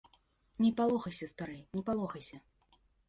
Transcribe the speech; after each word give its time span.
Не 0.63 0.71
палохайся, 0.79 1.27
стары, 1.33 1.59
не 1.77 1.83
палохайся. 1.91 2.41